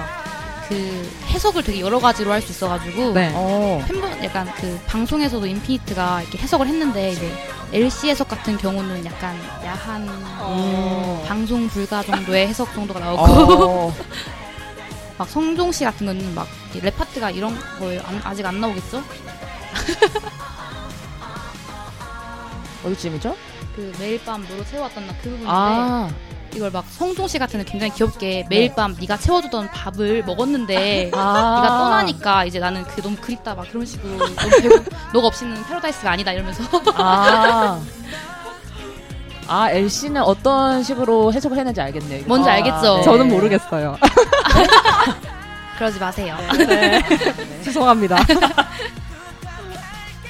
[0.69, 3.31] 그 해석을 되게 여러 가지로 할 수 있어가지고 네.
[3.35, 3.83] 어.
[3.87, 7.33] 팬분 약간 그 방송에서도 인피니트가 이렇게 해석을 했는데 이제
[7.73, 10.09] LC 해석 같은 경우는 약간 야한
[10.41, 11.25] 어.
[11.29, 13.95] 방송 불가 정도의 해석 정도가 나오고 어.
[15.19, 16.47] 막 성종 씨 같은 거는 막
[16.83, 19.01] 랩 파트가 이런 거에 안- 아직 안 나오겠죠?
[22.85, 23.37] 어디쯤이죠?
[23.77, 26.11] 그 매일 밤 너로 채워왔던 나그 부분인데 아,
[26.55, 31.61] 이걸 막 성종 씨 같은 거 굉장히 귀엽게 매일 밤 네가 채워주던 밥을 먹었는데 아.
[31.63, 36.13] 네가 떠나니까 이제 나는 그 너무 그립다 막 그런 식으로 너무 배고 너가 없이는 패러다이스가
[36.13, 36.63] 아니다 이러면서
[36.95, 37.81] 아.
[39.47, 42.21] 아, L 씨는 어떤 식으로 해석을 했는지 알겠네요.
[42.21, 42.29] 이거.
[42.29, 42.97] 뭔지 아, 알겠죠?
[42.97, 43.03] 네.
[43.03, 43.99] 저는 모르겠어요
[45.77, 46.35] 그러지 마세요.
[46.57, 47.03] 네.
[47.63, 48.17] 죄송합니다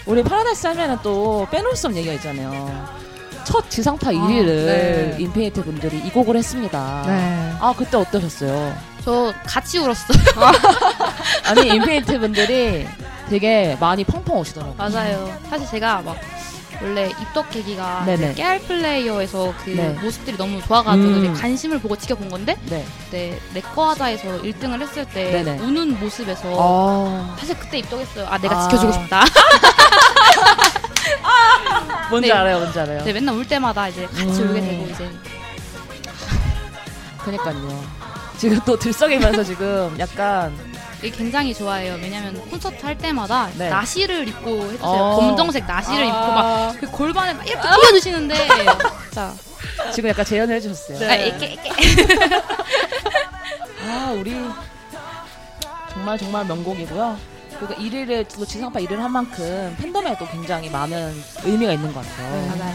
[0.07, 3.04] 우리 파라다이스 하면은 또 빼놓을 수 없는 얘기가 있잖아요.
[3.45, 5.17] 첫 지상파 1위를 네.
[5.19, 7.05] 인피니트 분들이 이 곡을 했습니다.
[7.07, 7.53] 네.
[7.61, 8.75] 아, 그때 어떠셨어요?
[9.05, 10.19] 저 같이 울었어요.
[11.47, 12.87] 아니, 인피니트 분들이
[13.29, 14.77] 되게 많이 펑펑 오시더라고요.
[14.77, 15.39] 맞아요.
[15.51, 16.17] 사실 제가 막
[16.83, 18.35] 원래 입덕 계기가 네네.
[18.35, 19.91] 깨알 플레이어에서 그 네.
[20.03, 21.35] 모습들이 너무 좋아가지고 음.
[21.35, 22.85] 관심을 보고 지켜본 건데 네.
[23.05, 25.61] 그때 내꺼 하자에서 1등을 했을 때 네네.
[25.61, 28.27] 우는 모습에서 아, 사실 그때 입덕했어요.
[28.27, 28.69] 아 내가 아.
[28.69, 29.25] 지켜주고 싶다.
[32.11, 32.35] 뭔지 네.
[32.35, 33.05] 알아요, 뭔지 알아요.
[33.05, 34.51] 네, 맨날 울 때마다 이제 같이 음.
[34.51, 35.11] 울게 되고 이제
[37.25, 37.85] 그니까요.
[38.37, 40.55] 지금 또 들썩이면서 지금 약간
[41.01, 41.99] 굉장히 좋아해요.
[42.01, 43.69] 왜냐면 콘서트 할 때마다 네.
[43.69, 44.79] 나시를 입고 해주세요.
[44.81, 45.17] 어.
[45.17, 48.35] 검정색 나시를 입고 막 아, 그 골반에 막 이렇게 띄워주시는데
[49.05, 49.35] 진짜
[49.93, 50.99] 지금 약간 재연을 해주셨어요.
[50.99, 51.11] 네.
[51.11, 51.71] 아, 이렇게 이렇게
[53.87, 54.35] 아, 우리
[55.93, 57.34] 정말 정말 명곡이고요.
[57.59, 61.13] 그리고 1위를 또 지상파 1위를 한 만큼 팬덤에도 굉장히 많은
[61.45, 62.47] 의미가 있는 것 같아요.
[62.57, 62.75] 맞아요.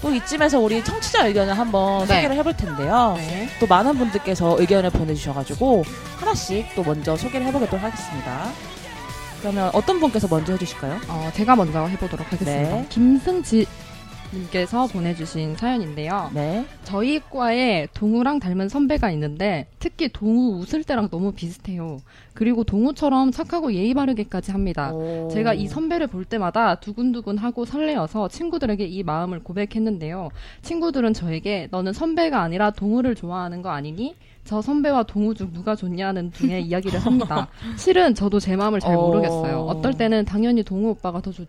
[0.00, 2.14] 또 이쯤에서 우리 청취자 의견을 한번 네.
[2.16, 3.14] 소개를 해볼 텐데요.
[3.16, 3.48] 네.
[3.58, 5.84] 또 많은 분들께서 의견을 보내주셔가지고
[6.18, 8.50] 하나씩 또 먼저 소개를 해보도록 하겠습니다.
[9.40, 11.00] 그러면 어떤 분께서 먼저 해주실까요?
[11.08, 12.76] 어, 제가 먼저 해보도록 하겠습니다.
[12.76, 12.86] 네.
[12.88, 13.66] 김승지
[14.32, 16.30] 님께서 보내주신 사연인데요.
[16.34, 16.66] 네.
[16.84, 21.98] 저희 과에 동우랑 닮은 선배가 있는데 특히 동우 웃을 때랑 너무 비슷해요.
[22.34, 24.92] 그리고 동우처럼 착하고 예의 바르게까지 합니다.
[24.92, 25.28] 오.
[25.32, 30.30] 제가 이 선배를 볼 때마다 두근두근하고 설레어서 친구들에게 이 마음을 고백했는데요.
[30.62, 34.14] 친구들은 저에게 너는 선배가 아니라 동우를 좋아하는 거 아니니?
[34.44, 37.48] 저 선배와 동우 중 누가 좋냐는 등의 이야기를 합니다.
[37.76, 39.06] 실은 저도 제 마음을 잘 어.
[39.06, 39.60] 모르겠어요.
[39.62, 41.46] 어떨 때는 당연히 동우 오빠가 더 좋,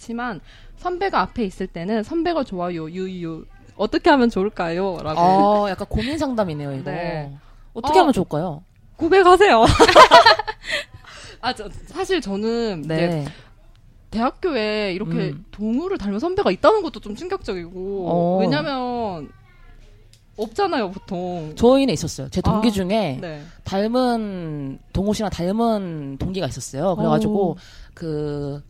[0.00, 0.40] 좋지만
[0.78, 2.90] 선배가 앞에 있을 때는 선배가 좋아요.
[2.90, 3.44] 유유.
[3.76, 4.98] 어떻게 하면 좋을까요?
[5.02, 5.20] 라고.
[5.20, 6.90] 어, 약간 고민 상담이네요, 이거.
[6.90, 7.32] 네.
[7.72, 8.02] 어떻게 어.
[8.02, 8.64] 하면 좋을까요?
[8.96, 9.64] 고백하세요.
[11.40, 13.24] 아, 저, 사실 저는 이제 네.
[14.10, 15.44] 대학교에 이렇게 음.
[15.50, 18.38] 동우를 닮은 선배가 있다는 것도 좀 충격적이고 어.
[18.40, 19.30] 왜냐면
[20.36, 22.28] 없잖아요 보통 저희는 있었어요.
[22.28, 23.42] 제 동기 아, 중에 네.
[23.64, 26.96] 닮은 동호 씨랑 닮은 동기가 있었어요.
[26.96, 27.56] 그래가지고 오.
[27.94, 28.62] 그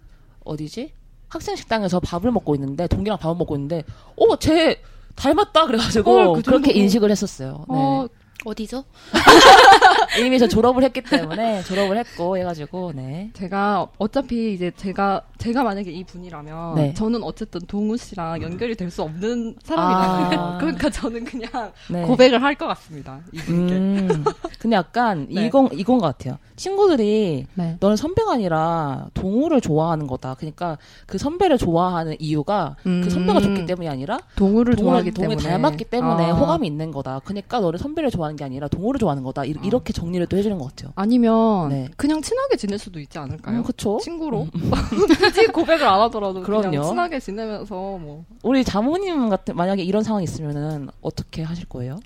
[0.44, 0.92] 어디지
[1.30, 3.84] 학생 식당에서 밥을 먹고 있는데 동기랑 밥을 먹고 있는데
[4.16, 4.80] 어 쟤
[5.16, 6.72] 닮았다 그래가지고 헐, 그 그렇게?
[6.72, 7.64] 인식을 했었어요.
[7.68, 7.74] 네.
[7.76, 8.08] 어,
[8.46, 8.84] 어디죠?
[10.18, 13.30] 이미 저 졸업을 했기 때문에 졸업을 했고 해가지고 네.
[13.34, 16.94] 제가 어차피 이제 제가 제가 만약에 이 분이라면 네.
[16.94, 20.40] 저는 어쨌든 동우 씨랑 연결이 될 수 없는 사람이잖아요.
[20.40, 20.58] 아.
[20.62, 22.02] 그러니까 저는 그냥 네.
[22.02, 23.20] 고백을 할 것 같습니다.
[23.32, 23.74] 이분께.
[23.74, 24.24] 음,
[24.60, 25.46] 근데 약간 네.
[25.46, 26.36] 이건 이건 것 같아요.
[26.56, 27.76] 친구들이 네.
[27.80, 30.34] 너는 선배가 아니라 동우를 좋아하는 거다.
[30.34, 33.00] 그러니까 그 선배를 좋아하는 이유가 음.
[33.02, 36.34] 그 선배가 좋기 때문이 아니라 동우를 좋아하기 동우를 때문에 닮았기 때문에 아.
[36.34, 37.22] 호감이 있는 거다.
[37.24, 39.46] 그러니까 너를 선배를 좋아하는 게 아니라 동우를 좋아하는 거다.
[39.46, 39.62] 이, 아.
[39.64, 40.92] 이렇게 정리를 또 해주는 것 같아요.
[40.94, 41.88] 아니면 네.
[41.96, 43.56] 그냥 친하게 지낼 수도 있지 않을까요?
[43.56, 43.98] 음, 그쵸?
[44.02, 44.46] 친구로
[45.16, 46.86] 굳이 고백을 안 하더라도 그냥 그럼요.
[46.86, 51.98] 친하게 지내면서 뭐 우리 자모님 같은 만약에 이런 상황이 있으면은 어떻게 하실 거예요?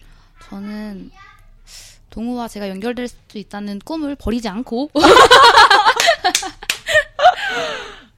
[0.49, 1.11] 저는
[2.15, 4.89] 동우와 제가 연결될 수 있다는 꿈을 버리지 않고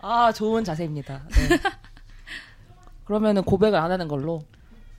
[0.01, 1.23] 아 좋은 자세입니다.
[1.31, 1.59] 네.
[3.05, 4.43] 그러면은 고백을 안 하는 걸로.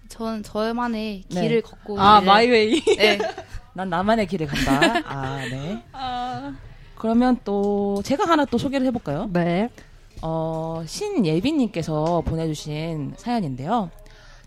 [0.10, 1.41] 전 저만의 네.
[1.41, 3.19] 길을 걷고 아 이제- 마이웨이 네.
[3.73, 5.01] 난 나만의 길을 간다.
[5.05, 5.83] 아, 네.
[6.95, 9.29] 그러면 또 제가 하나 또 소개를 해볼까요?
[9.31, 9.69] 네.
[10.23, 13.91] 어, 신예빈님께서 보내주신 사연인데요.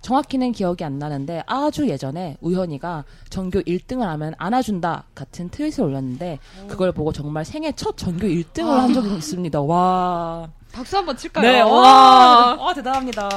[0.03, 6.93] 정확히는 기억이 안 나는데 아주 예전에 우현이가 전교 1등을 하면 안아준다 같은 트윗을 올렸는데 그걸
[6.93, 8.83] 보고 정말 생애 첫 전교 1등을 아.
[8.85, 9.61] 한 적이 있습니다.
[9.61, 10.49] 와.
[10.73, 11.51] 박수 한번 칠까요?
[11.51, 11.71] 네, 와.
[11.71, 13.29] 와, 와 대단합니다.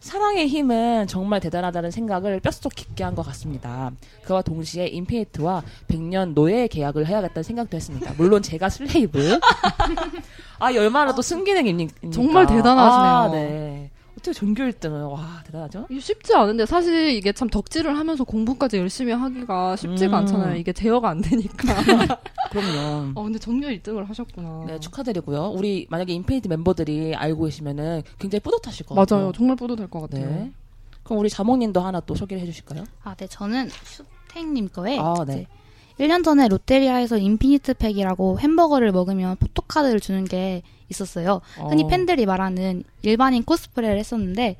[0.00, 3.90] 사랑의 힘은 정말 대단하다는 생각을 뼛속 깊게 한 것 같습니다.
[4.24, 8.14] 그와 동시에 인피니트와 100년 노예 계약을 해야겠다는 생각도 했습니다.
[8.16, 9.38] 물론 제가 슬레이브.
[10.60, 12.10] 아, 이 얼마나 또 승기능입니까?
[12.12, 13.12] 정말 대단하시네요.
[13.12, 13.90] 아, 네.
[14.18, 15.86] 어떻게 전교 1등을, 와, 대단하죠?
[15.88, 20.20] 이게 쉽지 않은데 사실 이게 참 덕질을 하면서 공부까지 열심히 하기가 쉽지가 음.
[20.22, 20.56] 않잖아요.
[20.56, 21.74] 이게 제어가 안 되니까.
[22.50, 23.12] 그럼요.
[23.14, 24.64] 어 근데 전교 1등을 하셨구나.
[24.66, 25.52] 네, 축하드리고요.
[25.54, 29.20] 우리 만약에 인피니트 멤버들이 알고 계시면은 굉장히 뿌듯하실 것 같아요.
[29.20, 29.32] 맞아요.
[29.32, 30.26] 정말 뿌듯할 것 같아요.
[30.26, 30.52] 네.
[31.04, 32.84] 그럼 우리 자몽님도 하나 또 소개를 해주실까요?
[33.04, 35.46] 아, 네, 저는 슈탱님 거에 아, 네.
[35.98, 41.40] 이제 1년 전에 롯데리아에서 인피니트 팩이라고 햄버거를 먹으면 포토카드를 주는 게 있었어요.
[41.56, 41.86] 흔히 어.
[41.88, 44.56] 팬들이 말하는 일반인 코스프레를 했었는데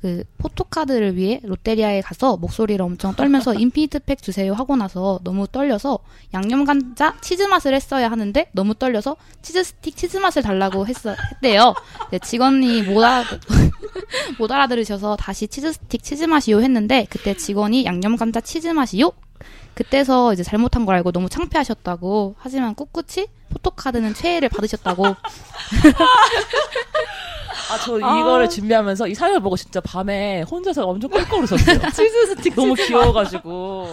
[0.00, 5.46] 그 photo card를 위해 롯데리아에 가서 목소리를 엄청 떨면서 인피니트 팩 주세요 하고 나서 너무
[5.46, 6.00] 떨려서
[6.34, 11.74] 양념 감자 치즈 맛을 했어야 하는데 너무 떨려서 치즈 스틱 치즈 맛을 달라고 했어 했대요.
[12.10, 13.22] 네, 직원이 못 알아
[14.40, 19.12] 못 알아들으셔서 다시 치즈 스틱 치즈 맛이요 했는데 그때 직원이 양념 감자 치즈 맛이요
[19.74, 25.04] 그때서 이제 잘못한 걸 알고 너무 창피하셨다고 하지만 꿋꿋이 photo card는 최애를 받으셨다고
[27.70, 31.78] 아, 저 이거를 준비하면서 이 사연을 보고 진짜 밤에 혼자서 엄청 꿀꺽 웃었어요.
[31.90, 33.88] 치즈 스틱 너무 귀여워가지고.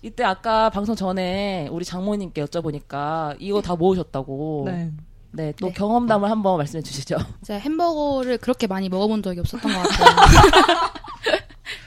[0.00, 4.62] 이때 아까 방송 전에 우리 장모님께 여쭤보니까 이거 다 모으셨다고.
[4.66, 4.90] 네.
[5.32, 5.52] 네.
[5.60, 5.72] 또 네.
[5.72, 7.16] 경험담을 한번 말씀해 주시죠.
[7.42, 10.90] 제가 햄버거를 그렇게 많이 먹어본 적이 없었던 것 같아요.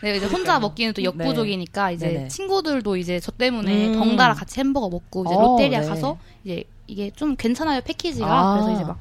[0.01, 2.27] 네, 이제 혼자 먹기는 또 역부족이니까 이제 네네.
[2.27, 3.93] 친구들도 이제 저 때문에 음.
[3.93, 5.87] 덩달아 같이 햄버거 먹고 이제 어, 롯데리아 네.
[5.87, 8.53] 가서 이제 이게 좀 괜찮아요 패키지가 아.
[8.53, 8.99] 그래서 이제 막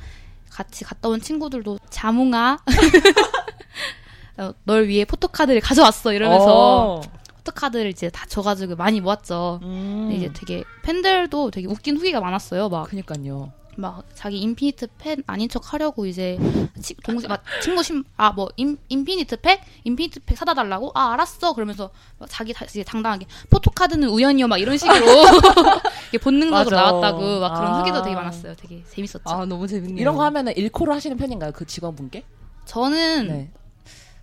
[0.50, 2.59] 같이 갔다 온 친구들도 자몽아
[4.38, 7.00] 어, 널 위해 photo card를 가져왔어 이러면서 어.
[7.44, 9.61] photo card를 이제 다 줘가지고 많이 모았죠.
[9.62, 10.09] 음.
[10.09, 12.68] 근데 이제 되게 팬들도 되게 웃긴 후기가 많았어요.
[12.68, 13.52] 막 그니까요.
[13.76, 16.38] 막 자기 인피니트 팬 아닌 척 하려고 이제
[16.80, 18.48] 치, 동생 막 친구 심아뭐
[18.88, 24.09] 인피니트 팩 인피니트 팩 사다 달라고 아 알았어 그러면서 막 자기 다시 당당하게 photo card는
[24.09, 24.96] 우현이요 막 이런 식으로
[26.08, 26.76] 이게 본능적으로 맞아.
[26.76, 27.78] 나왔다고 막 그런 아.
[27.80, 30.00] 후기도 되게 많았어요 되게 재밌었죠 아 너무 재밌네요.
[30.00, 31.52] 이런 거 하면은 일코를 하시는 편인가요?
[31.52, 32.24] 그 직원분께?
[32.66, 33.50] 저는 네.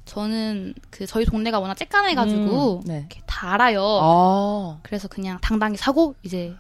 [0.05, 3.07] 저는 그 저희 동네가 워낙 쬐깐해가지고 음, 네.
[3.27, 4.79] 다 알아요 아.
[4.83, 6.53] 그래서 그냥 당당히 사고 이제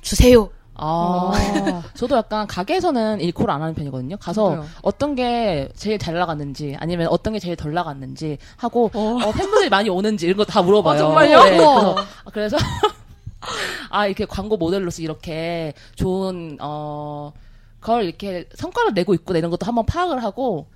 [0.00, 1.82] 주세요 아.
[1.94, 4.16] 저도 약간 가게에서는 일코를 안 하는 편이거든요.
[4.16, 4.66] 가서 저도요.
[4.82, 9.18] 어떤 게 제일 잘 나갔는지 아니면 어떤 게 제일 덜 나갔는지 하고 어.
[9.24, 10.94] 어, 팬분들이 많이 오는지 이런 거 다 물어봐요.
[10.96, 11.42] 어, 정말요?
[11.44, 11.50] 네.
[11.50, 12.56] 그래서, 아, 그래서
[13.90, 20.22] 아 이렇게 광고 모델로서 이렇게 좋은 어걸 이렇게 성과를 내고 있구나 이런 것도 한번 파악을
[20.22, 20.66] 하고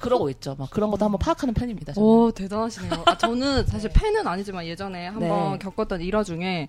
[0.00, 0.54] 그러고 있죠.
[0.58, 1.92] 막 그런 것도 한번 파악하는 편입니다.
[1.94, 2.08] 저는.
[2.08, 3.02] 오 대단하시네요.
[3.06, 5.58] 아, 저는 사실 팬은 아니지만 예전에 한번 네.
[5.58, 6.68] 겪었던 일화 중에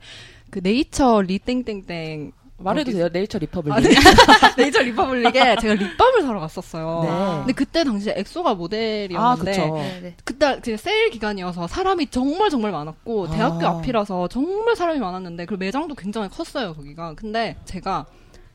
[0.49, 3.09] 그 네이처 리땡땡땡 말해도 돼요.
[3.11, 3.75] 네이처 리퍼블릭.
[3.75, 3.89] 아, 네.
[4.57, 7.01] 네이처 리퍼블릭에 제가 립밤을 사러 갔었어요.
[7.03, 7.37] 네.
[7.39, 9.75] 근데 그때 당시에 엑소가 아, 모델이었는데 그쵸.
[9.75, 10.15] 네, 네.
[10.23, 13.31] 그때 그 세일 기간이어서 사람이 정말 정말 많았고 아.
[13.31, 17.13] 대학교 앞이라서 정말 사람이 많았는데 그 매장도 굉장히 컸어요 거기가.
[17.15, 18.05] 근데 제가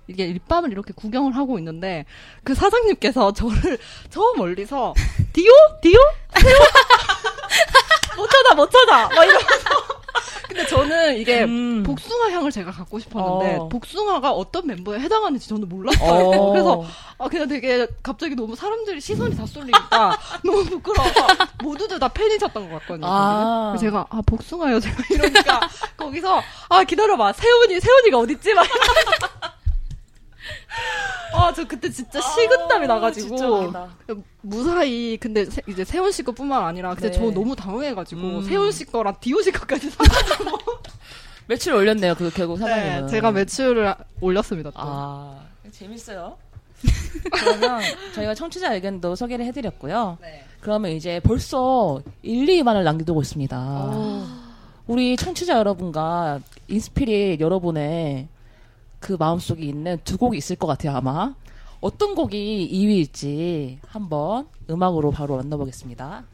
[0.06, 2.04] 이게 립밤을 이렇게 구경을 하고 있는데
[2.42, 3.78] 그 사장님께서 저를
[4.10, 4.94] 저 멀리서
[5.32, 5.98] 디오 디오
[6.34, 6.58] 디오
[8.16, 9.93] 못 찾아 못 찾아 막 이러면서
[10.54, 11.82] 근데 저는 이게 음.
[11.82, 13.68] 복숭아 향을 제가 갖고 싶었는데 어.
[13.68, 16.28] 복숭아가 어떤 멤버에 해당하는지 저는 몰랐어요.
[16.28, 16.52] 어.
[16.52, 16.84] 그래서
[17.18, 21.26] 아 그냥 되게 갑자기 너무 사람들이 시선이 다 쏠리니까 너무 부끄러워서
[21.60, 23.06] 모두들 다 팬이 셨던 것 같거든요.
[23.08, 23.72] 아.
[23.72, 25.60] 그래서 제가 아 복숭아요 제가 이러니까
[25.96, 28.64] 거기서 아 기다려봐 세훈이 세훈이가 어딨지 막
[31.34, 33.88] 아 저 그때 진짜 식은땀이 나가지고 진짜 웃기다.
[34.42, 37.16] 무사히 근데 세- 이제 세훈 씨 거뿐만 아니라 근데 네.
[37.18, 38.42] 저 너무 당황해가지고 음.
[38.42, 40.58] 세훈 씨 거랑 디오 씨 거까지 사가지고
[41.46, 42.14] 매출 올렸네요.
[42.14, 43.08] 그 결국 네, 사장님은.
[43.08, 44.70] 제가 매출을 올렸습니다.
[44.70, 44.76] 또.
[44.78, 46.36] 아 재밌어요.
[47.32, 47.80] 그러면
[48.14, 50.18] 저희가 청취자 의견도 소개를 해드렸고요.
[50.20, 50.44] 네.
[50.60, 53.58] 그러면 이제 벌써 1, 2만을 남겨두고 있습니다.
[53.94, 54.22] 오.
[54.86, 58.28] 우리 청취자 여러분과 인스피릿 여러분의
[59.04, 61.34] 그 마음속에 있는 두 곡이 있을 것 같아요, 아마.
[61.82, 66.24] 어떤 곡이 2위일지 한번 음악으로 바로 만나보겠습니다.